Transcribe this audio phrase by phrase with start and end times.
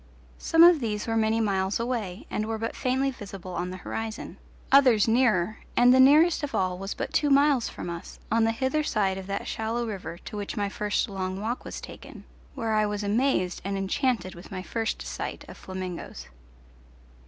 [0.39, 4.37] Some of these were many miles away and were but faintly visible on the horizon,
[4.71, 8.51] others nearer, and the nearest of all was but two miles from us, on the
[8.51, 12.23] hither side of that shallow river to which my first long walk was taken,
[12.55, 16.29] where I was amazed and enchanted with my first sight of flamingoes.